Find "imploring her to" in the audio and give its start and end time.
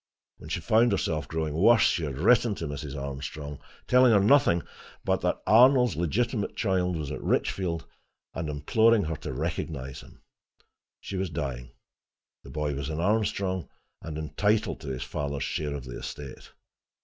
8.49-9.31